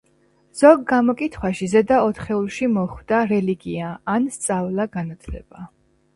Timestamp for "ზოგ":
0.59-0.79